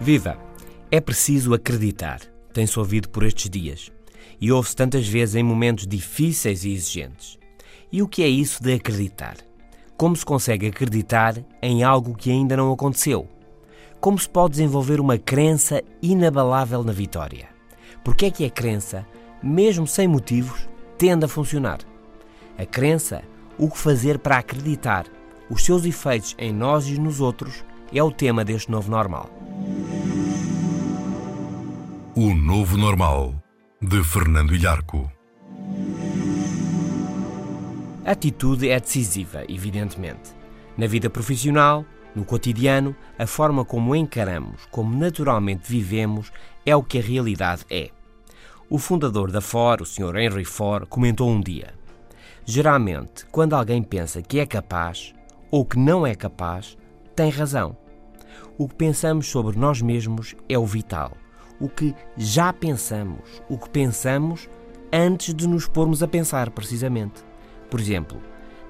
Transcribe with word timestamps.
Viva! 0.00 0.38
É 0.92 1.00
preciso 1.00 1.52
acreditar. 1.52 2.20
Tem-se 2.52 2.78
ouvido 2.78 3.08
por 3.08 3.24
estes 3.24 3.50
dias. 3.50 3.90
E 4.40 4.52
ouve-se 4.52 4.76
tantas 4.76 5.08
vezes 5.08 5.34
em 5.34 5.42
momentos 5.42 5.88
difíceis 5.88 6.64
e 6.64 6.72
exigentes. 6.72 7.36
E 7.90 8.00
o 8.00 8.06
que 8.06 8.22
é 8.22 8.28
isso 8.28 8.62
de 8.62 8.74
acreditar? 8.74 9.36
Como 9.96 10.14
se 10.14 10.24
consegue 10.24 10.68
acreditar 10.68 11.34
em 11.60 11.82
algo 11.82 12.14
que 12.14 12.30
ainda 12.30 12.56
não 12.56 12.72
aconteceu? 12.72 13.28
Como 14.00 14.16
se 14.16 14.28
pode 14.28 14.52
desenvolver 14.52 15.00
uma 15.00 15.18
crença 15.18 15.82
inabalável 16.00 16.84
na 16.84 16.92
vitória? 16.92 17.48
Porque 18.04 18.26
é 18.26 18.30
que 18.30 18.44
a 18.44 18.50
crença, 18.50 19.04
mesmo 19.42 19.84
sem 19.84 20.06
motivos, 20.06 20.68
tende 20.96 21.24
a 21.24 21.28
funcionar? 21.28 21.80
A 22.56 22.64
crença, 22.64 23.22
o 23.58 23.68
que 23.68 23.76
fazer 23.76 24.20
para 24.20 24.38
acreditar, 24.38 25.06
os 25.50 25.64
seus 25.64 25.84
efeitos 25.84 26.36
em 26.38 26.52
nós 26.52 26.86
e 26.86 27.00
nos 27.00 27.20
outros, 27.20 27.64
é 27.92 28.00
o 28.00 28.12
tema 28.12 28.44
deste 28.44 28.70
novo 28.70 28.90
normal. 28.90 29.37
O 32.20 32.34
Novo 32.34 32.76
Normal, 32.76 33.32
de 33.80 34.02
Fernando 34.02 34.52
Ilharco. 34.52 35.08
A 38.04 38.10
atitude 38.10 38.68
é 38.68 38.80
decisiva, 38.80 39.44
evidentemente. 39.48 40.32
Na 40.76 40.88
vida 40.88 41.08
profissional, 41.08 41.84
no 42.16 42.24
cotidiano, 42.24 42.96
a 43.16 43.24
forma 43.24 43.64
como 43.64 43.94
encaramos, 43.94 44.66
como 44.72 44.98
naturalmente 44.98 45.70
vivemos, 45.70 46.32
é 46.66 46.74
o 46.74 46.82
que 46.82 46.98
a 46.98 47.02
realidade 47.02 47.64
é. 47.70 47.90
O 48.68 48.78
fundador 48.78 49.30
da 49.30 49.40
Ford, 49.40 49.82
o 49.82 49.86
Sr. 49.86 50.16
Henry 50.16 50.44
Ford, 50.44 50.88
comentou 50.88 51.30
um 51.30 51.40
dia: 51.40 51.72
Geralmente, 52.44 53.26
quando 53.26 53.54
alguém 53.54 53.80
pensa 53.80 54.20
que 54.22 54.40
é 54.40 54.44
capaz 54.44 55.14
ou 55.52 55.64
que 55.64 55.78
não 55.78 56.04
é 56.04 56.16
capaz, 56.16 56.76
tem 57.14 57.30
razão. 57.30 57.76
O 58.58 58.68
que 58.68 58.74
pensamos 58.74 59.28
sobre 59.28 59.56
nós 59.56 59.80
mesmos 59.80 60.34
é 60.48 60.58
o 60.58 60.66
vital 60.66 61.12
o 61.60 61.68
que 61.68 61.94
já 62.16 62.52
pensamos, 62.52 63.42
o 63.48 63.58
que 63.58 63.68
pensamos 63.68 64.48
antes 64.92 65.34
de 65.34 65.46
nos 65.46 65.66
pormos 65.66 66.02
a 66.02 66.08
pensar, 66.08 66.50
precisamente. 66.50 67.24
Por 67.70 67.80
exemplo, 67.80 68.20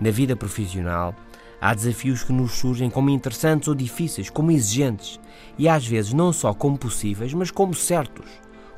na 0.01 0.11
vida 0.11 0.35
profissional, 0.35 1.15
há 1.61 1.75
desafios 1.75 2.23
que 2.23 2.33
nos 2.33 2.53
surgem 2.53 2.91
como 2.91 3.11
interessantes 3.11 3.69
ou 3.69 3.75
difíceis, 3.75 4.31
como 4.31 4.51
exigentes, 4.51 5.21
e 5.57 5.69
às 5.69 5.87
vezes 5.87 6.13
não 6.13 6.33
só 6.33 6.53
como 6.55 6.79
possíveis, 6.79 7.35
mas 7.35 7.51
como 7.51 7.75
certos. 7.75 8.29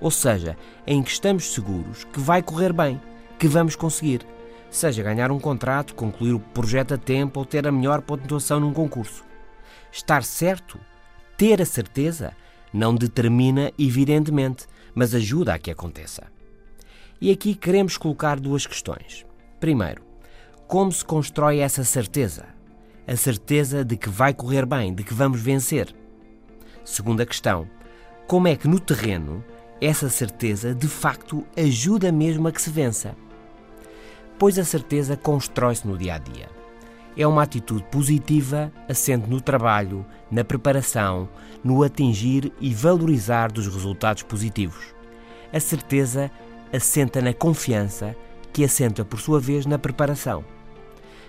Ou 0.01 0.11
seja, 0.11 0.57
em 0.87 1.03
que 1.03 1.11
estamos 1.11 1.53
seguros 1.53 2.05
que 2.05 2.21
vai 2.21 2.43
correr 2.43 2.73
bem, 2.73 3.01
que 3.39 3.47
vamos 3.47 3.77
conseguir. 3.77 4.27
Seja 4.71 5.03
ganhar 5.03 5.31
um 5.31 5.39
contrato, 5.39 5.95
concluir 5.95 6.33
o 6.33 6.41
projeto 6.41 6.95
a 6.95 6.99
tempo 6.99 7.41
ou 7.41 7.47
ter 7.47 7.67
a 7.67 7.73
melhor 7.73 8.01
pontuação 8.01 8.61
num 8.61 8.73
concurso. 8.73 9.25
Estar 9.91 10.23
certo, 10.23 10.79
ter 11.37 11.61
a 11.61 11.67
certeza, 11.67 12.33
não 12.73 12.95
determina, 12.95 13.73
evidentemente, 13.79 14.67
mas 14.95 15.15
ajuda 15.15 15.55
a 15.55 15.59
que 15.59 15.71
aconteça. 15.71 16.25
E 17.21 17.31
aqui 17.31 17.55
queremos 17.55 17.97
colocar 17.97 18.39
duas 18.39 18.67
questões. 18.67 19.27
Primeiro, 19.59 20.03
como 20.67 20.91
se 20.91 21.05
constrói 21.05 21.59
essa 21.59 21.85
certeza? 21.85 22.47
A 23.07 23.17
certeza 23.17 23.85
de 23.85 23.97
que 23.97 24.09
vai 24.09 24.33
correr 24.33 24.65
bem, 24.65 24.95
de 24.95 25.03
que 25.03 25.13
vamos 25.13 25.41
vencer. 25.41 25.95
Segunda 26.85 27.27
questão, 27.27 27.69
como 28.27 28.49
é 28.49 28.57
que 28.57 28.69
no 28.69 28.79
terreno 28.79 29.45
essa 29.81 30.09
certeza 30.09 30.75
de 30.75 30.87
facto 30.87 31.45
ajuda 31.57 32.13
mesmo 32.13 32.49
a 32.49 32.53
que 32.53 32.63
se 32.63 32.71
vença? 32.71 33.17
Pois 34.39 34.59
a 34.59 34.65
certeza 34.65 35.17
constrói-se 35.17 35.87
no 35.87 35.99
dia 35.99 36.15
a 36.15 36.19
dia 36.19 36.60
é 37.17 37.27
uma 37.27 37.43
atitude 37.43 37.85
positiva 37.91 38.73
assente 38.89 39.29
no 39.29 39.41
trabalho, 39.41 40.05
na 40.31 40.45
preparação, 40.45 41.29
no 41.63 41.83
atingir 41.83 42.53
e 42.61 42.73
valorizar 42.73 43.51
dos 43.51 43.67
resultados 43.67 44.23
positivos. 44.23 44.95
A 45.53 45.61
certeza 45.61 46.31
assenta 46.73 47.21
na 47.21 47.35
confiança, 47.35 48.17
que 48.53 48.65
assenta 48.65 49.05
por 49.05 49.21
sua 49.21 49.41
vez 49.41 49.67
na 49.67 49.79
preparação. 49.79 50.45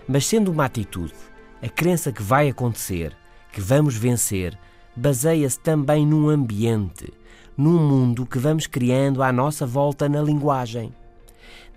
Mas 0.07 0.25
sendo 0.25 0.51
uma 0.51 0.65
atitude, 0.65 1.13
a 1.61 1.69
crença 1.69 2.11
que 2.11 2.21
vai 2.21 2.49
acontecer, 2.49 3.15
que 3.51 3.61
vamos 3.61 3.95
vencer, 3.95 4.57
baseia-se 4.95 5.59
também 5.59 6.05
num 6.05 6.29
ambiente, 6.29 7.11
num 7.57 7.77
mundo 7.77 8.25
que 8.25 8.39
vamos 8.39 8.67
criando 8.67 9.21
à 9.21 9.31
nossa 9.31 9.65
volta 9.65 10.07
na 10.07 10.21
linguagem. 10.21 10.93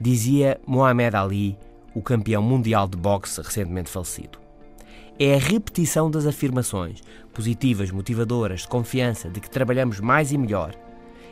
Dizia 0.00 0.60
Muhammad 0.66 1.15
Ali 1.15 1.56
o 1.94 2.03
campeão 2.03 2.43
mundial 2.43 2.88
de 2.88 2.97
boxe 2.97 3.41
recentemente 3.41 3.88
falecido. 3.88 4.38
É 5.19 5.34
a 5.34 5.38
repetição 5.38 6.10
das 6.10 6.27
afirmações 6.27 7.00
positivas, 7.32 7.91
motivadoras, 7.91 8.62
de 8.62 8.69
confiança, 8.69 9.28
de 9.28 9.41
que 9.41 9.50
trabalhamos 9.50 10.00
mais 10.00 10.33
e 10.33 10.38
melhor. 10.38 10.75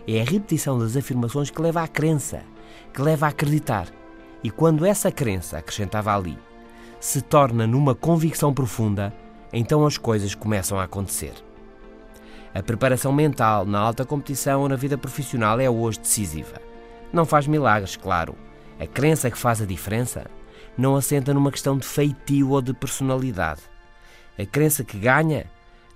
É 0.06 0.20
a 0.20 0.24
repetição 0.24 0.78
das 0.78 0.96
afirmações 0.96 1.50
que 1.50 1.60
leva 1.60 1.82
à 1.82 1.88
crença, 1.88 2.42
que 2.92 3.02
leva 3.02 3.26
a 3.26 3.28
acreditar. 3.30 3.88
E 4.42 4.50
quando 4.50 4.86
essa 4.86 5.10
crença, 5.12 5.58
acrescentava 5.58 6.14
ali, 6.14 6.38
se 7.00 7.20
torna 7.22 7.66
numa 7.66 7.94
convicção 7.94 8.54
profunda, 8.54 9.12
então 9.52 9.84
as 9.84 9.98
coisas 9.98 10.34
começam 10.34 10.78
a 10.78 10.84
acontecer. 10.84 11.34
A 12.54 12.62
preparação 12.62 13.12
mental 13.12 13.64
na 13.64 13.78
alta 13.78 14.04
competição 14.04 14.62
ou 14.62 14.68
na 14.68 14.76
vida 14.76 14.98
profissional 14.98 15.58
é 15.58 15.70
hoje 15.70 16.00
decisiva. 16.00 16.60
Não 17.12 17.24
faz 17.24 17.46
milagres, 17.46 17.96
claro. 17.96 18.36
A 18.78 18.86
crença 18.86 19.30
que 19.30 19.38
faz 19.38 19.60
a 19.60 19.66
diferença 19.66 20.26
não 20.76 20.96
assenta 20.96 21.34
numa 21.34 21.50
questão 21.50 21.76
de 21.76 21.86
feitio 21.86 22.50
ou 22.50 22.62
de 22.62 22.72
personalidade. 22.72 23.60
A 24.38 24.46
crença 24.46 24.82
que 24.82 24.98
ganha 24.98 25.46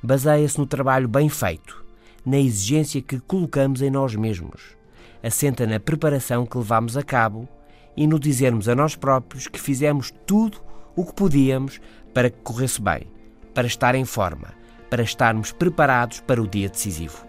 baseia-se 0.02 0.58
no 0.58 0.66
trabalho 0.66 1.08
bem 1.08 1.28
feito, 1.28 1.84
na 2.24 2.38
exigência 2.38 3.00
que 3.00 3.18
colocamos 3.20 3.82
em 3.82 3.90
nós 3.90 4.14
mesmos. 4.14 4.76
Assenta 5.22 5.66
na 5.66 5.80
preparação 5.80 6.46
que 6.46 6.58
levamos 6.58 6.96
a 6.96 7.02
cabo 7.02 7.48
e 7.96 8.06
no 8.06 8.18
dizermos 8.18 8.68
a 8.68 8.74
nós 8.74 8.94
próprios 8.94 9.48
que 9.48 9.60
fizemos 9.60 10.12
tudo 10.26 10.60
o 10.94 11.04
que 11.04 11.14
podíamos 11.14 11.80
para 12.12 12.30
que 12.30 12.38
corresse 12.42 12.80
bem, 12.80 13.10
para 13.54 13.66
estar 13.66 13.94
em 13.94 14.04
forma, 14.04 14.52
para 14.90 15.02
estarmos 15.02 15.52
preparados 15.52 16.20
para 16.20 16.42
o 16.42 16.46
dia 16.46 16.68
decisivo. 16.68 17.26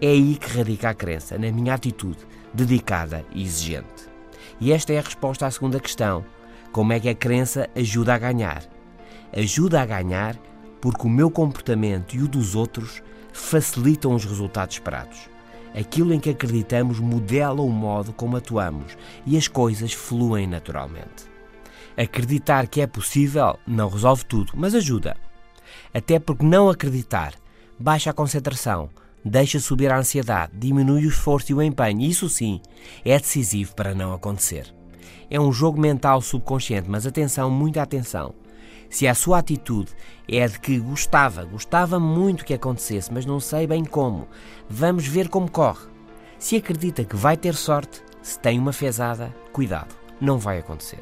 É 0.00 0.08
aí 0.08 0.36
que 0.36 0.56
radica 0.56 0.90
a 0.90 0.94
crença, 0.94 1.38
na 1.38 1.50
minha 1.50 1.74
atitude 1.74 2.18
dedicada 2.52 3.24
e 3.32 3.42
exigente. 3.42 4.08
E 4.60 4.72
esta 4.72 4.92
é 4.92 4.98
a 4.98 5.02
resposta 5.02 5.46
à 5.46 5.50
segunda 5.50 5.78
questão 5.78 6.24
como 6.72 6.92
é 6.92 7.00
que 7.00 7.08
a 7.08 7.14
crença 7.14 7.68
ajuda 7.74 8.14
a 8.14 8.18
ganhar? 8.18 8.62
Ajuda 9.32 9.80
a 9.80 9.86
ganhar 9.86 10.36
porque 10.80 11.06
o 11.06 11.10
meu 11.10 11.30
comportamento 11.30 12.14
e 12.14 12.22
o 12.22 12.28
dos 12.28 12.54
outros 12.54 13.02
facilitam 13.32 14.14
os 14.14 14.24
resultados 14.24 14.76
esperados. 14.76 15.28
Aquilo 15.74 16.14
em 16.14 16.20
que 16.20 16.30
acreditamos 16.30 17.00
modela 17.00 17.60
o 17.60 17.70
modo 17.70 18.12
como 18.12 18.36
atuamos 18.36 18.96
e 19.26 19.36
as 19.36 19.48
coisas 19.48 19.92
fluem 19.92 20.46
naturalmente. 20.46 21.24
Acreditar 21.96 22.66
que 22.66 22.80
é 22.80 22.86
possível 22.86 23.58
não 23.66 23.88
resolve 23.88 24.24
tudo, 24.24 24.52
mas 24.54 24.74
ajuda. 24.74 25.16
Até 25.92 26.18
porque 26.18 26.44
não 26.44 26.68
acreditar 26.68 27.34
baixa 27.78 28.10
a 28.10 28.14
concentração, 28.14 28.88
deixa 29.24 29.58
subir 29.60 29.90
a 29.90 29.98
ansiedade, 29.98 30.52
diminui 30.54 31.04
o 31.04 31.08
esforço 31.08 31.52
e 31.52 31.54
o 31.54 31.62
empenho, 31.62 32.00
isso 32.00 32.28
sim 32.28 32.60
é 33.04 33.18
decisivo 33.18 33.74
para 33.74 33.94
não 33.94 34.12
acontecer. 34.12 34.75
É 35.28 35.40
um 35.40 35.52
jogo 35.52 35.80
mental 35.80 36.20
subconsciente, 36.22 36.88
mas 36.88 37.04
atenção, 37.04 37.50
muita 37.50 37.82
atenção. 37.82 38.32
Se 38.88 39.08
a 39.08 39.14
sua 39.14 39.38
atitude 39.38 39.90
é 40.28 40.46
de 40.46 40.60
que 40.60 40.78
gostava, 40.78 41.44
gostava 41.44 41.98
muito 41.98 42.44
que 42.44 42.54
acontecesse, 42.54 43.12
mas 43.12 43.26
não 43.26 43.40
sei 43.40 43.66
bem 43.66 43.84
como, 43.84 44.28
vamos 44.70 45.04
ver 45.04 45.28
como 45.28 45.50
corre. 45.50 45.88
Se 46.38 46.54
acredita 46.54 47.04
que 47.04 47.16
vai 47.16 47.36
ter 47.36 47.54
sorte, 47.54 48.00
se 48.22 48.38
tem 48.38 48.56
uma 48.56 48.72
fezada, 48.72 49.34
cuidado, 49.52 49.92
não 50.20 50.38
vai 50.38 50.58
acontecer. 50.58 51.00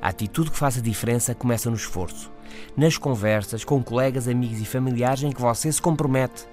A 0.00 0.08
atitude 0.08 0.50
que 0.50 0.58
faz 0.58 0.78
a 0.78 0.80
diferença 0.80 1.34
começa 1.34 1.68
no 1.68 1.76
esforço, 1.76 2.32
nas 2.74 2.96
conversas 2.96 3.64
com 3.64 3.82
colegas, 3.82 4.28
amigos 4.28 4.62
e 4.62 4.64
familiares 4.64 5.22
em 5.22 5.30
que 5.30 5.42
você 5.42 5.70
se 5.70 5.82
compromete, 5.82 6.46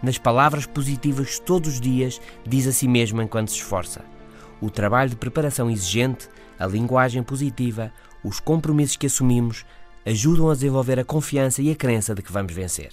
nas 0.00 0.16
palavras 0.16 0.64
positivas 0.64 1.40
que 1.40 1.44
todos 1.44 1.74
os 1.74 1.80
dias 1.80 2.20
diz 2.46 2.68
a 2.68 2.72
si 2.72 2.86
mesmo 2.86 3.20
enquanto 3.20 3.50
se 3.50 3.56
esforça 3.56 4.15
o 4.60 4.70
trabalho 4.70 5.10
de 5.10 5.16
preparação 5.16 5.70
exigente, 5.70 6.28
a 6.58 6.66
linguagem 6.66 7.22
positiva, 7.22 7.92
os 8.24 8.40
compromissos 8.40 8.96
que 8.96 9.06
assumimos, 9.06 9.64
ajudam 10.04 10.50
a 10.50 10.54
desenvolver 10.54 10.98
a 10.98 11.04
confiança 11.04 11.60
e 11.60 11.70
a 11.70 11.76
crença 11.76 12.14
de 12.14 12.22
que 12.22 12.32
vamos 12.32 12.52
vencer. 12.52 12.92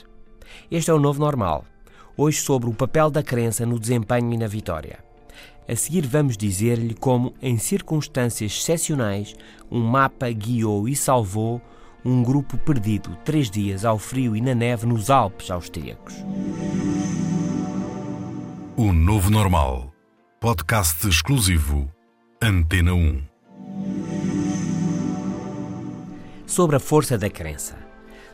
Este 0.70 0.92
é 0.92 0.94
o 0.94 1.00
novo 1.00 1.20
normal. 1.20 1.66
Hoje 2.18 2.42
sobre 2.42 2.70
o 2.70 2.74
papel 2.74 3.10
da 3.10 3.24
crença 3.24 3.66
no 3.66 3.80
desempenho 3.80 4.34
e 4.34 4.38
na 4.38 4.48
vitória. 4.48 5.00
A 5.68 5.76
seguir 5.76 6.06
vamos 6.06 6.36
dizer-lhe 6.36 6.94
como, 6.94 7.34
em 7.42 7.58
circunstâncias 7.58 8.52
excepcionais, 8.52 9.36
um 9.72 9.80
mapa 9.80 10.30
guiou 10.30 10.88
e 10.88 10.96
salvou 10.96 11.62
um 12.04 12.22
grupo 12.22 12.58
perdido 12.58 13.18
três 13.24 13.50
dias 13.50 13.86
ao 13.86 13.98
frio 13.98 14.36
e 14.36 14.42
na 14.42 14.54
neve 14.54 14.86
nos 14.86 15.10
Alpes 15.10 15.50
austríacos. 15.50 16.14
O 18.76 18.92
Novo 18.92 19.30
Normal. 19.30 19.93
Podcast 20.44 21.08
exclusivo. 21.08 21.90
Antena 22.42 22.94
1. 22.94 23.24
Sobre 26.46 26.76
a 26.76 26.82
força 26.82 27.18
da 27.18 27.30
crença. 27.30 27.78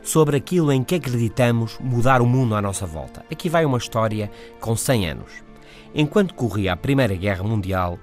Sobre 0.02 0.36
aquilo 0.36 0.72
em 0.72 0.82
que 0.82 0.96
acreditamos 0.96 1.78
mudar 1.78 2.20
o 2.20 2.26
mundo 2.26 2.56
à 2.56 2.60
nossa 2.60 2.84
volta. 2.84 3.24
Aqui 3.30 3.48
vai 3.48 3.64
uma 3.64 3.78
história 3.78 4.28
com 4.58 4.74
100 4.74 5.08
anos. 5.08 5.30
Enquanto 5.94 6.34
corria 6.34 6.72
a 6.72 6.76
Primeira 6.76 7.14
Guerra 7.14 7.44
Mundial, 7.44 7.96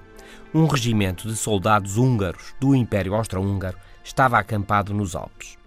um 0.54 0.64
regimento 0.64 1.28
de 1.28 1.36
soldados 1.36 1.98
húngaros 1.98 2.54
do 2.58 2.74
Império 2.74 3.14
Austro-Húngaro 3.14 3.76
estava 4.02 4.38
acampado 4.38 4.94
nos 4.94 5.14
Alpes. 5.14 5.58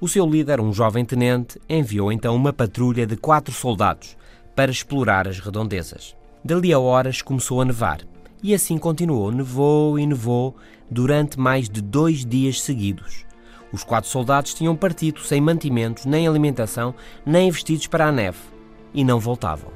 O 0.00 0.08
seu 0.08 0.28
líder, 0.28 0.60
um 0.60 0.72
jovem 0.72 1.04
tenente, 1.04 1.60
enviou 1.68 2.10
então 2.10 2.34
uma 2.34 2.52
patrulha 2.52 3.06
de 3.06 3.16
quatro 3.16 3.54
soldados 3.54 4.16
para 4.56 4.72
explorar 4.72 5.28
as 5.28 5.38
redondezas. 5.38 6.16
Dali 6.46 6.72
a 6.72 6.78
horas 6.78 7.22
começou 7.22 7.60
a 7.60 7.64
nevar 7.64 8.02
e 8.40 8.54
assim 8.54 8.78
continuou. 8.78 9.32
Nevou 9.32 9.98
e 9.98 10.06
nevou 10.06 10.54
durante 10.88 11.40
mais 11.40 11.68
de 11.68 11.80
dois 11.80 12.24
dias 12.24 12.62
seguidos. 12.62 13.26
Os 13.72 13.82
quatro 13.82 14.08
soldados 14.08 14.54
tinham 14.54 14.76
partido 14.76 15.18
sem 15.22 15.40
mantimentos, 15.40 16.06
nem 16.06 16.24
alimentação, 16.24 16.94
nem 17.26 17.50
vestidos 17.50 17.88
para 17.88 18.06
a 18.06 18.12
neve 18.12 18.38
e 18.94 19.02
não 19.02 19.18
voltavam. 19.18 19.72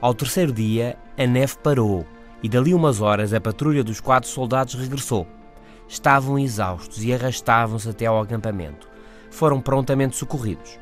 Ao 0.00 0.14
terceiro 0.14 0.54
dia, 0.54 0.96
a 1.18 1.26
neve 1.26 1.58
parou 1.62 2.06
e 2.42 2.48
dali 2.48 2.72
umas 2.72 3.02
horas 3.02 3.34
a 3.34 3.40
patrulha 3.40 3.84
dos 3.84 4.00
quatro 4.00 4.30
soldados 4.30 4.72
regressou. 4.76 5.26
Estavam 5.86 6.38
exaustos 6.38 7.04
e 7.04 7.12
arrastavam-se 7.12 7.90
até 7.90 8.06
ao 8.06 8.22
acampamento. 8.22 8.88
Foram 9.30 9.60
prontamente 9.60 10.16
socorridos. 10.16 10.78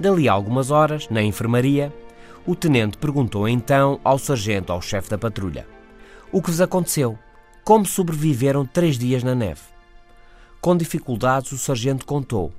Dali 0.00 0.28
a 0.28 0.32
algumas 0.32 0.72
horas, 0.72 1.08
na 1.08 1.22
enfermaria, 1.22 1.94
o 2.48 2.56
tenente 2.56 2.96
perguntou 2.96 3.46
então 3.46 4.00
ao 4.02 4.18
sargento, 4.18 4.72
ao 4.72 4.80
chefe 4.80 5.10
da 5.10 5.18
patrulha: 5.18 5.68
O 6.32 6.40
que 6.40 6.50
vos 6.50 6.62
aconteceu? 6.62 7.18
Como 7.62 7.84
sobreviveram 7.84 8.64
três 8.64 8.98
dias 8.98 9.22
na 9.22 9.34
neve? 9.34 9.60
Com 10.58 10.74
dificuldades, 10.74 11.52
o 11.52 11.58
sargento 11.58 12.06
contou. 12.06 12.50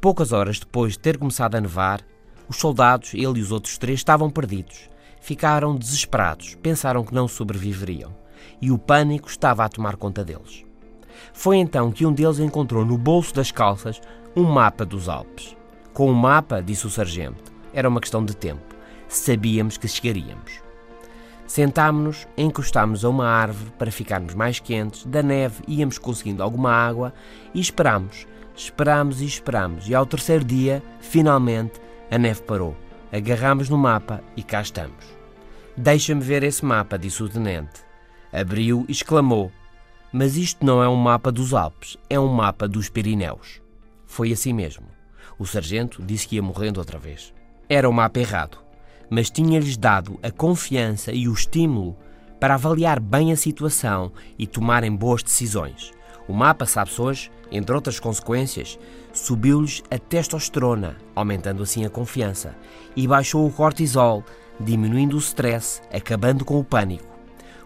Poucas 0.00 0.32
horas 0.32 0.58
depois 0.58 0.94
de 0.94 0.98
ter 0.98 1.16
começado 1.16 1.54
a 1.54 1.60
nevar, 1.60 2.00
os 2.48 2.56
soldados, 2.56 3.14
ele 3.14 3.38
e 3.38 3.42
os 3.42 3.52
outros 3.52 3.78
três, 3.78 4.00
estavam 4.00 4.28
perdidos. 4.28 4.90
Ficaram 5.20 5.76
desesperados, 5.76 6.56
pensaram 6.56 7.04
que 7.04 7.14
não 7.14 7.28
sobreviveriam. 7.28 8.12
E 8.60 8.72
o 8.72 8.78
pânico 8.78 9.28
estava 9.28 9.64
a 9.64 9.68
tomar 9.68 9.94
conta 9.94 10.24
deles. 10.24 10.64
Foi 11.32 11.58
então 11.58 11.92
que 11.92 12.04
um 12.04 12.12
deles 12.12 12.40
encontrou 12.40 12.84
no 12.84 12.98
bolso 12.98 13.32
das 13.32 13.52
calças 13.52 14.00
um 14.34 14.42
mapa 14.42 14.84
dos 14.84 15.08
Alpes. 15.08 15.56
Com 15.94 16.10
o 16.10 16.14
mapa, 16.14 16.60
disse 16.60 16.84
o 16.88 16.90
sargento, 16.90 17.52
era 17.72 17.88
uma 17.88 18.00
questão 18.00 18.24
de 18.24 18.34
tempo. 18.34 18.69
Sabíamos 19.10 19.76
que 19.76 19.88
chegaríamos. 19.88 20.62
Sentámo-nos, 21.44 22.28
encostámos 22.38 23.04
a 23.04 23.08
uma 23.08 23.26
árvore 23.26 23.72
para 23.76 23.90
ficarmos 23.90 24.34
mais 24.34 24.60
quentes, 24.60 25.04
da 25.04 25.20
neve 25.20 25.64
íamos 25.66 25.98
conseguindo 25.98 26.44
alguma 26.44 26.70
água 26.70 27.12
e 27.52 27.60
esperámos, 27.60 28.24
esperámos 28.54 29.20
e 29.20 29.26
esperámos. 29.26 29.88
E 29.88 29.96
ao 29.96 30.06
terceiro 30.06 30.44
dia, 30.44 30.80
finalmente, 31.00 31.80
a 32.08 32.16
neve 32.16 32.40
parou. 32.42 32.76
Agarramos 33.12 33.68
no 33.68 33.76
mapa 33.76 34.22
e 34.36 34.44
cá 34.44 34.62
estamos. 34.62 35.04
Deixa-me 35.76 36.20
ver 36.20 36.44
esse 36.44 36.64
mapa, 36.64 36.96
disse 36.96 37.20
o 37.20 37.28
tenente. 37.28 37.80
Abriu 38.32 38.84
e 38.88 38.92
exclamou: 38.92 39.50
Mas 40.12 40.36
isto 40.36 40.64
não 40.64 40.84
é 40.84 40.88
um 40.88 40.94
mapa 40.94 41.32
dos 41.32 41.52
Alpes, 41.52 41.98
é 42.08 42.20
um 42.20 42.28
mapa 42.28 42.68
dos 42.68 42.88
Pirineus. 42.88 43.60
Foi 44.06 44.30
assim 44.30 44.52
mesmo. 44.52 44.86
O 45.36 45.44
sargento 45.44 46.00
disse 46.00 46.28
que 46.28 46.36
ia 46.36 46.42
morrendo 46.42 46.78
outra 46.78 46.96
vez. 46.96 47.34
Era 47.68 47.88
o 47.88 47.92
mapa 47.92 48.20
errado, 48.20 48.69
mas 49.10 49.28
tinha-lhes 49.28 49.76
dado 49.76 50.18
a 50.22 50.30
confiança 50.30 51.12
e 51.12 51.28
o 51.28 51.32
estímulo 51.32 51.96
para 52.38 52.54
avaliar 52.54 53.00
bem 53.00 53.32
a 53.32 53.36
situação 53.36 54.12
e 54.38 54.46
tomarem 54.46 54.94
boas 54.94 55.22
decisões. 55.22 55.92
O 56.26 56.32
mapa, 56.32 56.64
sabe-se 56.64 57.02
hoje, 57.02 57.30
entre 57.50 57.74
outras 57.74 57.98
consequências, 57.98 58.78
subiu-lhes 59.12 59.82
a 59.90 59.98
testosterona, 59.98 60.96
aumentando 61.14 61.62
assim 61.62 61.84
a 61.84 61.90
confiança, 61.90 62.56
e 62.94 63.06
baixou 63.06 63.46
o 63.46 63.52
cortisol, 63.52 64.24
diminuindo 64.58 65.16
o 65.16 65.18
stress, 65.18 65.82
acabando 65.92 66.44
com 66.44 66.58
o 66.58 66.64
pânico. 66.64 67.04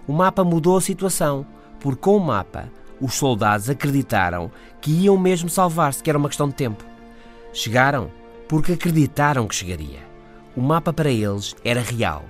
O 0.07 0.13
mapa 0.13 0.43
mudou 0.43 0.77
a 0.77 0.81
situação, 0.81 1.47
porque 1.79 2.01
com 2.01 2.17
o 2.17 2.21
mapa 2.21 2.71
os 3.01 3.15
soldados 3.15 3.69
acreditaram 3.69 4.51
que 4.81 4.91
iam 4.91 5.19
mesmo 5.19 5.49
salvar-se, 5.51 6.03
que 6.03 6.09
era 6.09 6.19
uma 6.19 6.29
questão 6.29 6.49
de 6.49 6.55
tempo. 6.55 6.85
Chegaram 7.53 8.11
porque 8.49 8.73
acreditaram 8.73 9.47
que 9.47 9.55
chegaria. 9.55 10.14
O 10.57 10.61
mapa 10.61 10.93
para 10.93 11.11
eles 11.11 11.57
era 11.65 11.81
real. 11.81 12.25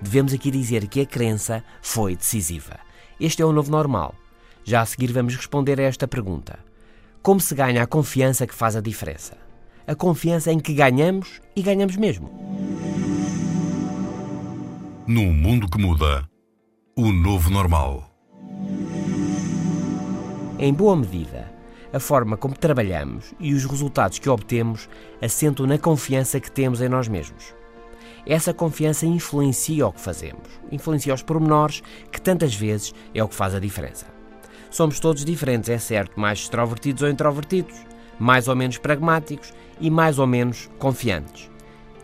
Devemos 0.00 0.32
aqui 0.32 0.50
dizer 0.50 0.88
que 0.88 1.00
a 1.00 1.06
crença 1.06 1.62
foi 1.80 2.16
decisiva. 2.16 2.76
Este 3.20 3.40
é 3.40 3.44
o 3.44 3.52
novo 3.52 3.70
normal. 3.70 4.16
Já 4.64 4.80
a 4.80 4.86
seguir 4.86 5.12
vamos 5.12 5.36
responder 5.36 5.78
a 5.80 5.84
esta 5.84 6.08
pergunta. 6.08 6.58
Como 7.22 7.40
se 7.40 7.54
ganha 7.54 7.82
a 7.82 7.86
confiança 7.86 8.48
que 8.48 8.54
faz 8.54 8.74
a 8.74 8.80
diferença? 8.80 9.36
A 9.86 9.94
confiança 9.94 10.52
em 10.52 10.58
que 10.58 10.74
ganhamos 10.74 11.40
e 11.54 11.62
ganhamos 11.62 11.96
mesmo. 11.96 12.30
Num 15.06 15.32
mundo 15.32 15.68
que 15.68 15.78
muda, 15.78 16.28
o 16.96 17.12
novo 17.12 17.48
normal. 17.48 18.10
Em 20.58 20.74
boa 20.74 20.96
medida, 20.96 21.50
a 21.92 22.00
forma 22.00 22.36
como 22.36 22.58
trabalhamos 22.58 23.32
e 23.38 23.54
os 23.54 23.64
resultados 23.64 24.18
que 24.18 24.28
obtemos 24.28 24.88
assentam 25.22 25.64
na 25.64 25.78
confiança 25.78 26.40
que 26.40 26.50
temos 26.50 26.80
em 26.80 26.88
nós 26.88 27.06
mesmos. 27.06 27.57
Essa 28.28 28.52
confiança 28.52 29.06
influencia 29.06 29.86
o 29.86 29.92
que 29.92 30.02
fazemos, 30.02 30.60
influencia 30.70 31.14
os 31.14 31.22
pormenores, 31.22 31.82
que 32.12 32.20
tantas 32.20 32.54
vezes 32.54 32.94
é 33.14 33.24
o 33.24 33.28
que 33.28 33.34
faz 33.34 33.54
a 33.54 33.58
diferença. 33.58 34.04
Somos 34.70 35.00
todos 35.00 35.24
diferentes, 35.24 35.70
é 35.70 35.78
certo, 35.78 36.20
mais 36.20 36.40
extrovertidos 36.40 37.02
ou 37.02 37.08
introvertidos, 37.08 37.74
mais 38.18 38.46
ou 38.46 38.54
menos 38.54 38.76
pragmáticos 38.76 39.54
e 39.80 39.90
mais 39.90 40.18
ou 40.18 40.26
menos 40.26 40.68
confiantes. 40.78 41.50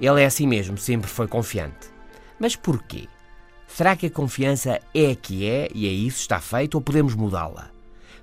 Ele 0.01 0.23
é 0.23 0.25
assim 0.25 0.47
mesmo, 0.47 0.79
sempre 0.79 1.11
foi 1.11 1.29
confiante. 1.29 1.93
Mas 2.41 2.57
porquê? 2.57 3.07
Será 3.69 3.95
que 3.95 4.07
a 4.07 4.11
confiança 4.11 4.81
é 4.95 5.11
a 5.11 5.15
que 5.15 5.47
é 5.47 5.69
e 5.75 5.87
é 5.87 5.91
isso 5.91 6.21
está 6.21 6.41
feito 6.41 6.77
ou 6.77 6.81
podemos 6.81 7.15
mudá-la? 7.15 7.71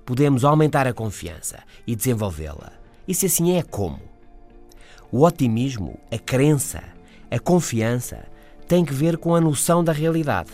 Podemos 0.03 0.43
aumentar 0.43 0.87
a 0.87 0.93
confiança 0.93 1.59
e 1.85 1.95
desenvolvê-la. 1.95 2.73
E 3.07 3.13
se 3.13 3.27
assim 3.27 3.55
é, 3.55 3.61
como? 3.61 3.99
O 5.11 5.23
otimismo, 5.23 5.99
a 6.11 6.17
crença, 6.17 6.81
a 7.31 7.39
confiança 7.39 8.25
tem 8.67 8.83
que 8.83 8.93
ver 8.93 9.17
com 9.17 9.33
a 9.33 9.39
noção 9.39 9.81
da 9.81 9.93
realidade. 9.93 10.51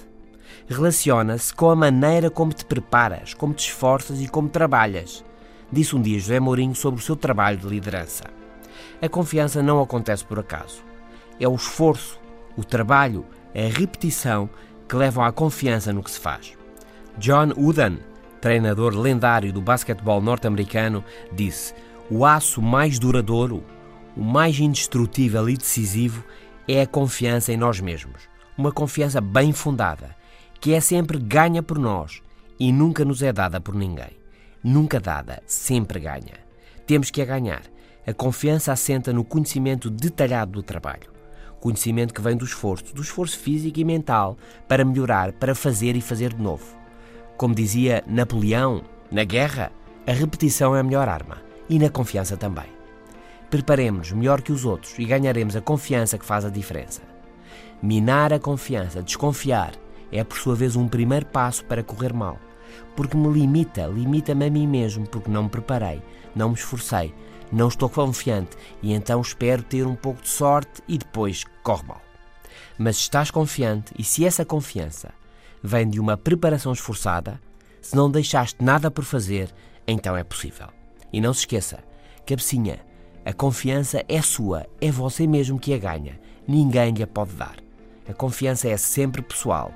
Relaciona-se 0.67 1.51
com 1.51 1.71
a 1.71 1.75
maneira 1.75 2.29
como 2.29 2.53
te 2.53 2.63
preparas, 2.63 3.33
como 3.33 3.51
te 3.51 3.67
esforças 3.67 4.21
e 4.21 4.27
como 4.27 4.47
trabalhas. 4.47 5.25
Disse 5.71 5.95
um 5.95 6.01
dia 6.01 6.19
José 6.19 6.39
Mourinho 6.39 6.75
sobre 6.75 6.99
o 6.99 7.03
seu 7.03 7.15
trabalho 7.15 7.57
de 7.57 7.67
liderança. 7.67 8.25
A 9.01 9.09
confiança 9.09 9.63
não 9.63 9.81
acontece 9.81 10.23
por 10.23 10.37
acaso. 10.37 10.83
É 11.39 11.47
o 11.47 11.55
esforço, 11.55 12.19
o 12.55 12.63
trabalho, 12.63 13.25
a 13.55 13.75
repetição 13.75 14.47
que 14.87 14.95
levam 14.95 15.23
à 15.23 15.31
confiança 15.31 15.91
no 15.91 16.03
que 16.03 16.11
se 16.11 16.19
faz. 16.19 16.53
John 17.17 17.53
Wooden, 17.57 17.97
treinador 18.39 18.95
lendário 18.95 19.51
do 19.51 19.61
basquetebol 19.61 20.21
norte-americano, 20.21 21.03
disse: 21.33 21.73
O 22.07 22.23
aço 22.23 22.61
mais 22.61 22.99
duradouro, 22.99 23.63
o 24.15 24.21
mais 24.21 24.59
indestrutível 24.59 25.49
e 25.49 25.57
decisivo 25.57 26.23
é 26.67 26.81
a 26.81 26.87
confiança 26.87 27.51
em 27.51 27.57
nós 27.57 27.79
mesmos. 27.79 28.27
Uma 28.57 28.71
confiança 28.71 29.21
bem 29.21 29.53
fundada, 29.53 30.15
que 30.59 30.73
é 30.73 30.79
sempre 30.79 31.17
ganha 31.17 31.63
por 31.63 31.79
nós 31.79 32.21
e 32.59 32.71
nunca 32.71 33.05
nos 33.05 33.21
é 33.21 33.31
dada 33.31 33.61
por 33.61 33.75
ninguém. 33.75 34.17
Nunca 34.63 34.99
dada, 34.99 35.41
sempre 35.45 35.99
ganha. 35.99 36.45
Temos 36.85 37.09
que 37.09 37.21
a 37.21 37.25
ganhar. 37.25 37.63
A 38.05 38.13
confiança 38.13 38.71
assenta 38.71 39.13
no 39.13 39.23
conhecimento 39.23 39.89
detalhado 39.89 40.53
do 40.53 40.63
trabalho. 40.63 41.11
Conhecimento 41.59 42.13
que 42.13 42.21
vem 42.21 42.35
do 42.35 42.45
esforço, 42.45 42.93
do 42.93 43.01
esforço 43.01 43.37
físico 43.37 43.79
e 43.79 43.85
mental 43.85 44.37
para 44.67 44.85
melhorar, 44.85 45.33
para 45.33 45.55
fazer 45.55 45.95
e 45.95 46.01
fazer 46.01 46.33
de 46.33 46.41
novo. 46.41 46.65
Como 47.37 47.53
dizia 47.53 48.03
Napoleão, 48.07 48.83
na 49.11 49.23
guerra, 49.23 49.71
a 50.05 50.11
repetição 50.11 50.75
é 50.75 50.79
a 50.79 50.83
melhor 50.83 51.07
arma 51.07 51.37
e 51.69 51.77
na 51.77 51.89
confiança 51.89 52.37
também. 52.37 52.76
Preparemos-nos 53.49 54.11
melhor 54.11 54.41
que 54.41 54.51
os 54.51 54.65
outros 54.65 54.97
e 54.99 55.05
ganharemos 55.05 55.55
a 55.55 55.61
confiança 55.61 56.17
que 56.17 56.25
faz 56.25 56.43
a 56.43 56.49
diferença. 56.49 57.01
Minar 57.81 58.33
a 58.33 58.39
confiança, 58.39 59.01
desconfiar, 59.01 59.73
é 60.11 60.23
por 60.23 60.37
sua 60.37 60.55
vez 60.55 60.75
um 60.75 60.87
primeiro 60.87 61.25
passo 61.27 61.63
para 61.65 61.83
correr 61.83 62.13
mal, 62.13 62.37
porque 62.95 63.15
me 63.15 63.31
limita, 63.31 63.87
limita-me 63.87 64.47
a 64.47 64.49
mim 64.49 64.67
mesmo, 64.67 65.07
porque 65.07 65.29
não 65.29 65.43
me 65.43 65.49
preparei, 65.49 66.01
não 66.35 66.49
me 66.49 66.55
esforcei, 66.55 67.13
não 67.51 67.69
estou 67.69 67.89
confiante 67.89 68.57
e 68.81 68.93
então 68.93 69.21
espero 69.21 69.63
ter 69.63 69.85
um 69.87 69.95
pouco 69.95 70.21
de 70.21 70.29
sorte 70.29 70.81
e 70.87 70.97
depois 70.97 71.43
corre 71.63 71.87
mal. 71.87 72.01
Mas 72.77 72.97
estás 72.97 73.31
confiante 73.31 73.93
e 73.97 74.03
se 74.03 74.25
essa 74.25 74.43
confiança 74.43 75.11
vem 75.63 75.89
de 75.89 75.99
uma 75.99 76.17
preparação 76.17 76.73
esforçada, 76.73 77.39
se 77.81 77.95
não 77.95 78.11
deixaste 78.11 78.63
nada 78.63 78.91
por 78.91 79.05
fazer, 79.05 79.53
então 79.87 80.17
é 80.17 80.23
possível. 80.23 80.67
E 81.11 81.21
não 81.21 81.33
se 81.33 81.41
esqueça, 81.41 81.79
cabecinha, 82.25 82.79
a 83.27 83.33
confiança 83.33 84.05
é 84.07 84.21
sua, 84.21 84.65
é 84.79 84.89
você 84.89 85.27
mesmo 85.27 85.59
que 85.59 85.73
a 85.73 85.77
ganha, 85.77 86.17
ninguém 86.47 86.93
lhe 86.93 87.03
a 87.03 87.07
pode 87.07 87.33
dar. 87.33 87.57
A 88.07 88.13
confiança 88.13 88.69
é 88.69 88.77
sempre 88.77 89.21
pessoal 89.21 89.73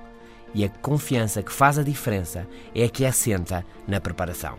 e 0.55 0.63
a 0.63 0.69
confiança 0.69 1.43
que 1.43 1.51
faz 1.51 1.77
a 1.77 1.83
diferença 1.83 2.47
é 2.73 2.85
a 2.85 2.89
que 2.89 3.05
assenta 3.05 3.65
na 3.85 3.99
preparação. 3.99 4.57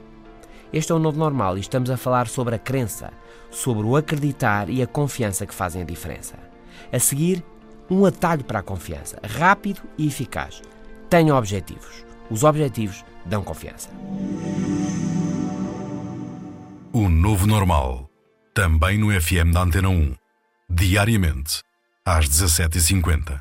Este 0.70 0.92
é 0.92 0.94
o 0.94 0.99
novo 0.99 1.18
normal 1.18 1.56
e 1.56 1.62
estamos 1.62 1.88
a 1.88 1.96
falar 1.96 2.28
sobre 2.28 2.54
a 2.54 2.58
crença, 2.58 3.11
sobre 3.50 3.87
o 3.87 3.96
acreditar 3.96 4.68
e 4.68 4.82
a 4.82 4.87
confiança 4.87 5.46
que 5.46 5.54
fazem 5.54 5.80
a 5.80 5.87
diferença. 5.87 6.34
A 6.92 6.99
seguir, 6.99 7.42
um 7.88 8.04
atalho 8.04 8.44
para 8.44 8.58
a 8.58 8.62
confiança, 8.62 9.18
rápido 9.25 9.80
e 9.96 10.06
eficaz. 10.06 10.61
Tenha 11.08 11.34
objetivos. 11.34 12.04
Os 12.30 12.44
objetivos 12.44 13.02
dão 13.25 13.42
confiança. 13.42 13.88
O 16.92 17.08
novo 17.08 17.46
normal. 17.46 18.12
Também 18.54 18.99
no 18.99 19.09
FM 19.18 19.50
da 19.50 19.62
Antena 19.62 19.88
1. 19.88 20.14
Diariamente, 20.68 21.62
às 22.04 22.28
17h50. 22.28 23.40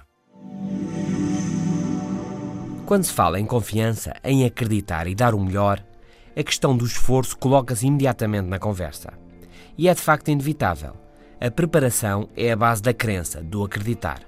Quando 2.85 3.03
se 3.03 3.11
fala 3.11 3.37
em 3.37 3.45
confiança, 3.45 4.13
em 4.23 4.45
acreditar 4.45 5.07
e 5.07 5.15
dar 5.15 5.35
o 5.35 5.39
melhor, 5.41 5.83
a 6.33 6.41
questão 6.41 6.77
do 6.77 6.85
esforço 6.85 7.37
coloca-se 7.37 7.85
imediatamente 7.85 8.47
na 8.47 8.57
conversa. 8.57 9.11
E 9.77 9.89
é 9.89 9.93
de 9.93 9.99
facto 9.99 10.29
inevitável. 10.29 10.93
A 11.41 11.51
preparação 11.51 12.29
é 12.33 12.53
a 12.53 12.55
base 12.55 12.81
da 12.81 12.93
crença, 12.93 13.43
do 13.43 13.65
acreditar. 13.65 14.21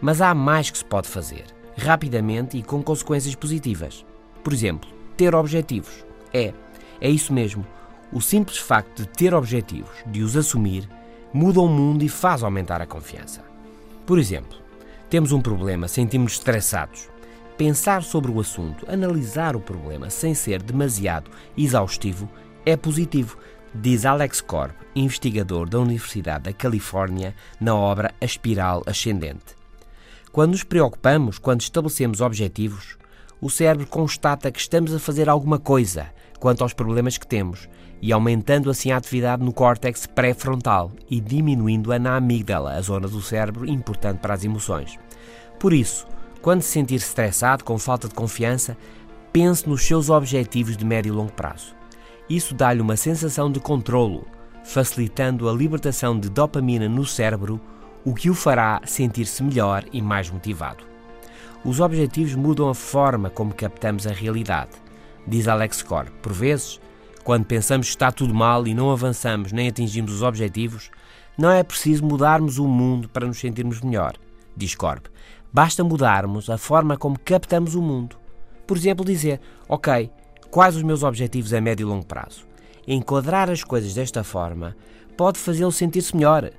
Mas 0.00 0.22
há 0.22 0.34
mais 0.34 0.70
que 0.70 0.78
se 0.78 0.86
pode 0.86 1.06
fazer, 1.06 1.44
rapidamente 1.76 2.56
e 2.56 2.62
com 2.62 2.82
consequências 2.82 3.34
positivas. 3.34 4.06
Por 4.42 4.54
exemplo, 4.54 4.88
ter 5.18 5.34
objetivos. 5.34 6.02
É, 6.32 6.54
é 6.98 7.10
isso 7.10 7.30
mesmo. 7.30 7.66
O 8.12 8.20
simples 8.20 8.58
facto 8.58 9.02
de 9.02 9.08
ter 9.08 9.34
objetivos, 9.34 9.90
de 10.06 10.22
os 10.22 10.36
assumir, 10.36 10.88
muda 11.32 11.60
o 11.60 11.68
mundo 11.68 12.02
e 12.02 12.08
faz 12.08 12.42
aumentar 12.42 12.80
a 12.80 12.86
confiança. 12.86 13.44
Por 14.06 14.18
exemplo, 14.18 14.58
temos 15.10 15.32
um 15.32 15.40
problema, 15.40 15.88
sentimos 15.88 16.32
estressados 16.32 17.08
pensar 17.58 18.04
sobre 18.04 18.30
o 18.30 18.38
assunto, 18.38 18.86
analisar 18.88 19.56
o 19.56 19.60
problema 19.60 20.08
sem 20.08 20.32
ser 20.32 20.62
demasiado 20.62 21.28
exaustivo 21.56 22.30
é 22.64 22.76
positivo, 22.76 23.36
diz 23.74 24.06
Alex 24.06 24.40
Korb, 24.40 24.72
investigador 24.94 25.68
da 25.68 25.80
Universidade 25.80 26.44
da 26.44 26.52
Califórnia, 26.52 27.34
na 27.60 27.74
obra 27.74 28.14
A 28.20 28.24
Espiral 28.24 28.84
Ascendente. 28.86 29.58
Quando 30.30 30.52
nos 30.52 30.62
preocupamos, 30.62 31.38
quando 31.38 31.62
estabelecemos 31.62 32.20
objetivos, 32.20 32.96
o 33.40 33.48
cérebro 33.48 33.86
constata 33.86 34.50
que 34.50 34.60
estamos 34.60 34.94
a 34.94 34.98
fazer 34.98 35.28
alguma 35.28 35.58
coisa 35.58 36.08
quanto 36.38 36.62
aos 36.62 36.72
problemas 36.72 37.18
que 37.18 37.26
temos 37.26 37.68
e 38.00 38.12
aumentando 38.12 38.70
assim 38.70 38.90
a 38.90 38.96
atividade 38.96 39.44
no 39.44 39.52
córtex 39.52 40.06
pré-frontal 40.06 40.92
e 41.10 41.20
diminuindo-a 41.20 41.98
na 41.98 42.16
amígdala, 42.16 42.74
a 42.74 42.80
zona 42.80 43.08
do 43.08 43.20
cérebro 43.20 43.68
importante 43.68 44.18
para 44.18 44.34
as 44.34 44.44
emoções. 44.44 44.98
Por 45.58 45.72
isso, 45.72 46.06
quando 46.40 46.62
se 46.62 46.68
sentir 46.68 46.96
estressado, 46.96 47.64
com 47.64 47.78
falta 47.78 48.08
de 48.08 48.14
confiança, 48.14 48.76
pense 49.32 49.68
nos 49.68 49.84
seus 49.84 50.10
objetivos 50.10 50.76
de 50.76 50.84
médio 50.84 51.12
e 51.12 51.16
longo 51.16 51.32
prazo. 51.32 51.74
Isso 52.30 52.54
dá-lhe 52.54 52.80
uma 52.80 52.96
sensação 52.96 53.50
de 53.50 53.58
controlo, 53.58 54.26
facilitando 54.62 55.48
a 55.48 55.52
libertação 55.52 56.18
de 56.18 56.28
dopamina 56.28 56.88
no 56.88 57.04
cérebro, 57.04 57.60
o 58.04 58.14
que 58.14 58.30
o 58.30 58.34
fará 58.34 58.80
sentir-se 58.84 59.42
melhor 59.42 59.84
e 59.92 60.00
mais 60.00 60.30
motivado. 60.30 60.84
Os 61.64 61.80
objetivos 61.80 62.34
mudam 62.34 62.68
a 62.68 62.74
forma 62.74 63.30
como 63.30 63.52
captamos 63.52 64.06
a 64.06 64.12
realidade, 64.12 64.70
diz 65.26 65.48
Alex 65.48 65.82
Corp. 65.82 66.08
Por 66.22 66.32
vezes, 66.32 66.80
quando 67.24 67.44
pensamos 67.44 67.88
que 67.88 67.90
está 67.90 68.12
tudo 68.12 68.32
mal 68.32 68.66
e 68.66 68.74
não 68.74 68.90
avançamos 68.90 69.50
nem 69.52 69.68
atingimos 69.68 70.12
os 70.12 70.22
objetivos, 70.22 70.90
não 71.36 71.50
é 71.50 71.62
preciso 71.62 72.04
mudarmos 72.04 72.58
o 72.58 72.66
mundo 72.66 73.08
para 73.08 73.26
nos 73.26 73.38
sentirmos 73.38 73.80
melhor, 73.80 74.14
diz 74.56 74.74
Corp. 74.74 75.06
Basta 75.52 75.82
mudarmos 75.82 76.48
a 76.48 76.56
forma 76.56 76.96
como 76.96 77.18
captamos 77.18 77.74
o 77.74 77.82
mundo. 77.82 78.16
Por 78.66 78.76
exemplo, 78.76 79.04
dizer: 79.04 79.40
Ok, 79.68 80.10
quais 80.50 80.76
os 80.76 80.82
meus 80.82 81.02
objetivos 81.02 81.52
a 81.52 81.60
médio 81.60 81.84
e 81.84 81.88
longo 81.88 82.06
prazo? 82.06 82.46
Enquadrar 82.86 83.50
as 83.50 83.64
coisas 83.64 83.94
desta 83.94 84.22
forma 84.22 84.76
pode 85.16 85.38
fazê-lo 85.38 85.72
sentir-se 85.72 86.14
melhor. 86.14 86.50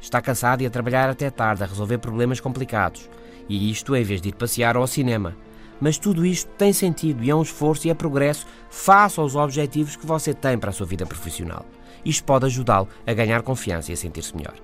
Está 0.00 0.20
cansado 0.22 0.62
e 0.62 0.66
a 0.66 0.70
trabalhar 0.70 1.08
até 1.08 1.30
tarde, 1.30 1.62
a 1.62 1.66
resolver 1.66 1.98
problemas 1.98 2.40
complicados. 2.40 3.08
E 3.48 3.70
isto 3.70 3.96
em 3.96 4.02
vez 4.02 4.20
de 4.20 4.28
ir 4.28 4.34
passear 4.34 4.76
ou 4.76 4.82
ao 4.82 4.86
cinema. 4.86 5.36
Mas 5.80 5.98
tudo 5.98 6.26
isto 6.26 6.50
tem 6.58 6.72
sentido 6.72 7.22
e 7.22 7.30
é 7.30 7.34
um 7.34 7.42
esforço 7.42 7.86
e 7.86 7.90
é 7.90 7.94
progresso 7.94 8.46
face 8.70 9.20
aos 9.20 9.36
objetivos 9.36 9.96
que 9.96 10.06
você 10.06 10.34
tem 10.34 10.58
para 10.58 10.70
a 10.70 10.72
sua 10.72 10.86
vida 10.86 11.06
profissional. 11.06 11.64
Isto 12.04 12.24
pode 12.24 12.46
ajudá-lo 12.46 12.88
a 13.06 13.12
ganhar 13.12 13.42
confiança 13.42 13.90
e 13.90 13.94
a 13.94 13.96
sentir-se 13.96 14.36
melhor. 14.36 14.54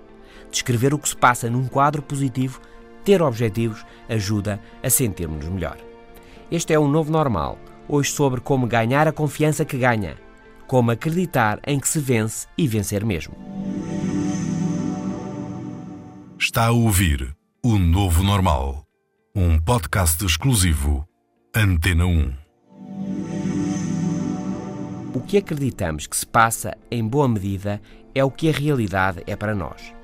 Descrever 0.50 0.94
o 0.94 0.98
que 0.98 1.08
se 1.08 1.16
passa 1.16 1.50
num 1.50 1.66
quadro 1.66 2.02
positivo 2.02 2.60
ter 3.04 3.20
objetivos 3.20 3.84
ajuda 4.08 4.58
a 4.82 4.88
sentirmos-nos 4.88 5.52
melhor. 5.52 5.76
Este 6.50 6.72
é 6.72 6.78
o 6.78 6.88
novo 6.88 7.12
normal, 7.12 7.58
hoje 7.88 8.10
sobre 8.10 8.40
como 8.40 8.66
ganhar 8.66 9.06
a 9.06 9.12
confiança 9.12 9.64
que 9.64 9.76
ganha, 9.76 10.16
como 10.66 10.90
acreditar 10.90 11.60
em 11.66 11.78
que 11.78 11.88
se 11.88 11.98
vence 11.98 12.46
e 12.56 12.66
vencer 12.66 13.04
mesmo. 13.04 13.34
Está 16.46 16.66
a 16.66 16.72
ouvir 16.72 17.34
o 17.62 17.78
novo 17.78 18.22
normal, 18.22 18.84
um 19.34 19.58
podcast 19.58 20.22
exclusivo 20.26 21.08
Antena 21.56 22.04
1. 22.04 22.34
O 25.14 25.20
que 25.22 25.38
acreditamos 25.38 26.06
que 26.06 26.14
se 26.14 26.26
passa, 26.26 26.76
em 26.90 27.02
boa 27.02 27.26
medida, 27.26 27.80
é 28.14 28.22
o 28.22 28.30
que 28.30 28.50
a 28.50 28.52
realidade 28.52 29.22
é 29.26 29.34
para 29.34 29.54
nós 29.54 29.94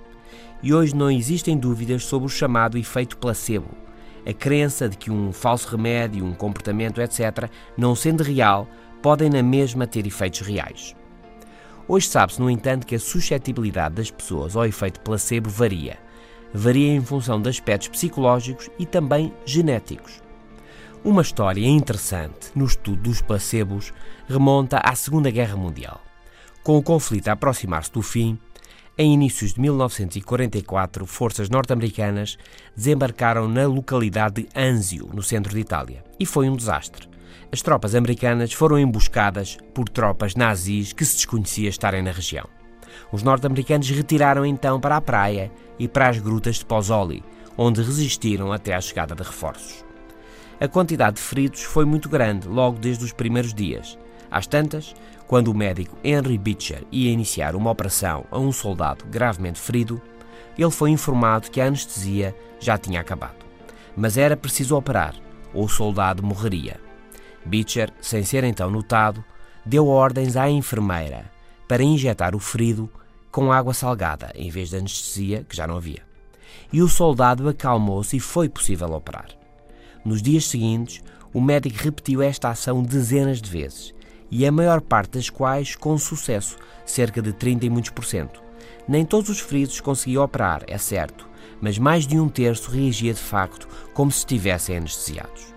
e 0.62 0.72
hoje 0.72 0.96
não 0.96 1.10
existem 1.10 1.58
dúvidas 1.58 2.04
sobre 2.04 2.24
o 2.24 2.30
chamado 2.30 2.78
efeito 2.78 3.18
placebo, 3.18 3.76
a 4.26 4.32
crença 4.32 4.88
de 4.88 4.96
que 4.96 5.10
um 5.10 5.34
falso 5.34 5.68
remédio, 5.68 6.24
um 6.24 6.32
comportamento, 6.32 7.02
etc., 7.02 7.50
não 7.76 7.94
sendo 7.94 8.22
real, 8.22 8.66
podem 9.02 9.28
na 9.28 9.42
mesma 9.42 9.86
ter 9.86 10.06
efeitos 10.06 10.40
reais. 10.40 10.96
Hoje 11.86 12.08
sabe-se, 12.08 12.40
no 12.40 12.48
entanto, 12.48 12.86
que 12.86 12.94
a 12.94 12.98
suscetibilidade 12.98 13.96
das 13.96 14.10
pessoas 14.10 14.56
ao 14.56 14.64
efeito 14.64 15.00
placebo 15.00 15.50
varia. 15.50 15.98
Varia 16.52 16.92
em 16.92 17.00
função 17.00 17.40
de 17.40 17.48
aspectos 17.48 17.88
psicológicos 17.88 18.68
e 18.78 18.86
também 18.86 19.32
genéticos. 19.44 20.20
Uma 21.02 21.22
história 21.22 21.66
interessante 21.66 22.50
no 22.54 22.66
estudo 22.66 23.02
dos 23.02 23.22
placebos 23.22 23.92
remonta 24.28 24.78
à 24.78 24.94
Segunda 24.94 25.30
Guerra 25.30 25.56
Mundial. 25.56 26.00
Com 26.62 26.76
o 26.76 26.82
conflito 26.82 27.28
a 27.28 27.32
aproximar-se 27.32 27.90
do 27.90 28.02
fim, 28.02 28.38
em 28.98 29.14
inícios 29.14 29.54
de 29.54 29.60
1944, 29.62 31.06
forças 31.06 31.48
norte-americanas 31.48 32.36
desembarcaram 32.76 33.48
na 33.48 33.66
localidade 33.66 34.42
de 34.42 34.48
Anzio, 34.54 35.08
no 35.14 35.22
centro 35.22 35.54
de 35.54 35.60
Itália, 35.60 36.04
e 36.18 36.26
foi 36.26 36.50
um 36.50 36.56
desastre. 36.56 37.08
As 37.50 37.62
tropas 37.62 37.94
americanas 37.94 38.52
foram 38.52 38.78
emboscadas 38.78 39.56
por 39.72 39.88
tropas 39.88 40.34
nazis 40.34 40.92
que 40.92 41.04
se 41.06 41.16
desconhecia 41.16 41.70
estarem 41.70 42.02
na 42.02 42.12
região. 42.12 42.59
Os 43.12 43.22
norte-americanos 43.22 43.88
retiraram 43.90 44.44
então 44.46 44.80
para 44.80 44.96
a 44.96 45.00
praia 45.00 45.50
e 45.78 45.88
para 45.88 46.08
as 46.08 46.18
grutas 46.18 46.56
de 46.56 46.64
Pozzoli, 46.64 47.24
onde 47.56 47.82
resistiram 47.82 48.52
até 48.52 48.74
à 48.74 48.80
chegada 48.80 49.14
de 49.14 49.22
reforços. 49.22 49.84
A 50.60 50.68
quantidade 50.68 51.16
de 51.16 51.22
feridos 51.22 51.62
foi 51.62 51.84
muito 51.84 52.08
grande 52.08 52.46
logo 52.46 52.78
desde 52.78 53.04
os 53.04 53.12
primeiros 53.12 53.52
dias. 53.54 53.98
Às 54.30 54.46
tantas, 54.46 54.94
quando 55.26 55.48
o 55.48 55.54
médico 55.54 55.96
Henry 56.04 56.36
Beecher 56.36 56.84
ia 56.92 57.10
iniciar 57.10 57.56
uma 57.56 57.70
operação 57.70 58.24
a 58.30 58.38
um 58.38 58.52
soldado 58.52 59.04
gravemente 59.06 59.58
ferido, 59.58 60.00
ele 60.58 60.70
foi 60.70 60.90
informado 60.90 61.50
que 61.50 61.60
a 61.60 61.66
anestesia 61.66 62.34
já 62.58 62.76
tinha 62.76 63.00
acabado. 63.00 63.44
Mas 63.96 64.18
era 64.18 64.36
preciso 64.36 64.76
operar, 64.76 65.14
ou 65.54 65.64
o 65.64 65.68
soldado 65.68 66.22
morreria. 66.22 66.78
Beecher, 67.44 67.90
sem 68.00 68.22
ser 68.22 68.44
então 68.44 68.70
notado, 68.70 69.24
deu 69.64 69.88
ordens 69.88 70.36
à 70.36 70.48
enfermeira 70.48 71.39
para 71.70 71.84
injetar 71.84 72.34
o 72.34 72.40
ferido 72.40 72.90
com 73.30 73.52
água 73.52 73.72
salgada 73.72 74.32
em 74.34 74.50
vez 74.50 74.70
de 74.70 74.76
anestesia, 74.76 75.46
que 75.48 75.54
já 75.54 75.68
não 75.68 75.76
havia. 75.76 76.02
E 76.72 76.82
o 76.82 76.88
soldado 76.88 77.48
acalmou-se 77.48 78.16
e 78.16 78.18
foi 78.18 78.48
possível 78.48 78.90
operar. 78.92 79.28
Nos 80.04 80.20
dias 80.20 80.46
seguintes, 80.46 81.00
o 81.32 81.40
médico 81.40 81.78
repetiu 81.80 82.22
esta 82.22 82.48
ação 82.48 82.82
dezenas 82.82 83.40
de 83.40 83.48
vezes 83.48 83.94
e 84.32 84.44
a 84.44 84.50
maior 84.50 84.80
parte 84.80 85.12
das 85.12 85.30
quais 85.30 85.76
com 85.76 85.96
sucesso, 85.96 86.56
cerca 86.84 87.22
de 87.22 87.32
30 87.32 87.66
e 87.66 87.70
muitos 87.70 87.92
por 87.92 88.04
cento. 88.04 88.42
Nem 88.88 89.04
todos 89.04 89.30
os 89.30 89.38
feridos 89.38 89.80
conseguiam 89.80 90.24
operar, 90.24 90.64
é 90.66 90.76
certo, 90.76 91.28
mas 91.60 91.78
mais 91.78 92.04
de 92.04 92.18
um 92.18 92.28
terço 92.28 92.68
reagia 92.68 93.14
de 93.14 93.20
facto 93.20 93.68
como 93.94 94.10
se 94.10 94.18
estivessem 94.18 94.76
anestesiados. 94.76 95.54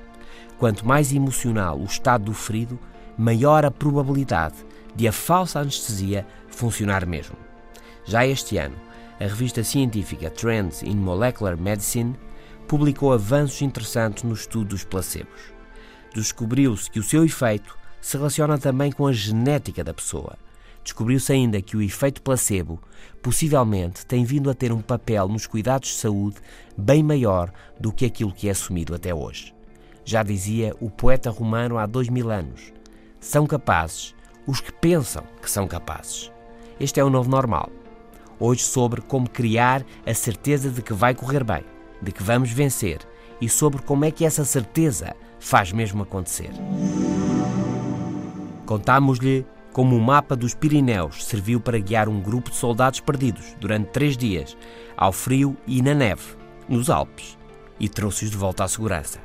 Quanto 0.59 0.87
mais 0.87 1.11
emocional 1.11 1.79
o 1.79 1.85
estado 1.85 2.25
do 2.25 2.33
ferido, 2.35 2.77
maior 3.17 3.65
a 3.65 3.71
probabilidade 3.71 4.57
de 4.95 5.07
a 5.07 5.11
falsa 5.11 5.59
anestesia 5.59 6.25
funcionar 6.49 7.05
mesmo. 7.05 7.35
Já 8.05 8.25
este 8.25 8.57
ano, 8.57 8.75
a 9.19 9.23
revista 9.23 9.63
científica 9.63 10.29
Trends 10.29 10.83
in 10.83 10.95
Molecular 10.95 11.57
Medicine 11.57 12.15
publicou 12.67 13.13
avanços 13.13 13.61
interessantes 13.61 14.23
no 14.23 14.33
estudo 14.33 14.69
dos 14.69 14.83
placebos. 14.83 15.53
Descobriu-se 16.13 16.89
que 16.89 16.99
o 16.99 17.03
seu 17.03 17.23
efeito 17.23 17.77
se 18.01 18.17
relaciona 18.17 18.57
também 18.57 18.91
com 18.91 19.07
a 19.07 19.13
genética 19.13 19.83
da 19.83 19.93
pessoa. 19.93 20.37
Descobriu-se 20.83 21.31
ainda 21.31 21.61
que 21.61 21.77
o 21.77 21.81
efeito 21.81 22.21
placebo 22.21 22.79
possivelmente 23.21 24.05
tem 24.05 24.25
vindo 24.25 24.49
a 24.49 24.53
ter 24.53 24.73
um 24.73 24.81
papel 24.81 25.29
nos 25.29 25.47
cuidados 25.47 25.89
de 25.89 25.95
saúde 25.95 26.37
bem 26.77 27.01
maior 27.01 27.51
do 27.79 27.93
que 27.93 28.05
aquilo 28.05 28.33
que 28.33 28.49
é 28.49 28.51
assumido 28.51 28.93
até 28.93 29.15
hoje. 29.15 29.55
Já 30.03 30.21
dizia 30.21 30.75
o 30.81 30.89
poeta 30.89 31.29
romano 31.29 31.77
há 31.77 31.85
dois 31.85 32.09
mil 32.09 32.29
anos: 32.29 32.73
são 33.21 33.47
capazes 33.47 34.13
os 34.45 34.59
que 34.59 34.71
pensam 34.71 35.23
que 35.41 35.49
são 35.49 35.67
capazes. 35.67 36.31
Este 36.79 36.99
é 36.99 37.03
o 37.03 37.09
novo 37.09 37.29
normal. 37.29 37.69
Hoje, 38.39 38.61
sobre 38.61 39.01
como 39.01 39.29
criar 39.29 39.85
a 40.05 40.13
certeza 40.13 40.69
de 40.69 40.81
que 40.81 40.93
vai 40.93 41.13
correr 41.13 41.43
bem, 41.43 41.63
de 42.01 42.11
que 42.11 42.23
vamos 42.23 42.51
vencer 42.51 42.99
e 43.39 43.47
sobre 43.47 43.81
como 43.81 44.05
é 44.05 44.11
que 44.11 44.25
essa 44.25 44.43
certeza 44.43 45.15
faz 45.39 45.71
mesmo 45.71 46.03
acontecer. 46.03 46.51
Contámos-lhe 48.65 49.45
como 49.71 49.95
o 49.95 50.01
mapa 50.01 50.35
dos 50.35 50.53
Pirineus 50.53 51.25
serviu 51.25 51.59
para 51.59 51.79
guiar 51.79 52.07
um 52.07 52.21
grupo 52.21 52.49
de 52.49 52.57
soldados 52.57 52.99
perdidos 52.99 53.55
durante 53.59 53.91
três 53.91 54.15
dias, 54.15 54.57
ao 54.95 55.11
frio 55.11 55.57
e 55.65 55.81
na 55.81 55.93
neve, 55.93 56.35
nos 56.67 56.89
Alpes, 56.89 57.37
e 57.79 57.89
trouxe-os 57.89 58.31
de 58.31 58.37
volta 58.37 58.63
à 58.63 58.67
segurança. 58.67 59.19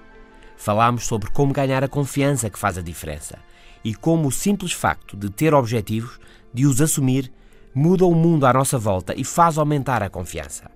Falámos 0.56 1.06
sobre 1.06 1.30
como 1.30 1.52
ganhar 1.52 1.84
a 1.84 1.88
confiança 1.88 2.50
que 2.50 2.58
faz 2.58 2.78
a 2.78 2.82
diferença 2.82 3.38
e 3.84 3.94
como 3.94 4.28
o 4.28 4.32
simples 4.32 4.72
facto 4.72 5.16
de 5.16 5.30
ter 5.30 5.54
objetivos, 5.54 6.18
de 6.52 6.66
os 6.66 6.80
assumir, 6.80 7.32
muda 7.74 8.04
o 8.04 8.14
mundo 8.14 8.46
à 8.46 8.52
nossa 8.52 8.78
volta 8.78 9.14
e 9.16 9.24
faz 9.24 9.58
aumentar 9.58 10.02
a 10.02 10.10
confiança. 10.10 10.70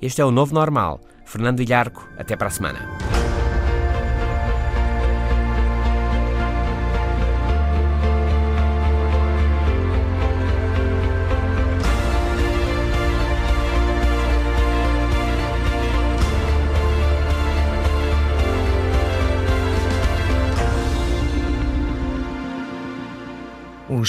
Este 0.00 0.20
é 0.20 0.24
o 0.24 0.30
novo 0.30 0.54
normal. 0.54 1.00
Fernando 1.24 1.60
Ilharco, 1.60 2.06
até 2.18 2.36
para 2.36 2.48
a 2.48 2.50
semana. 2.50 3.23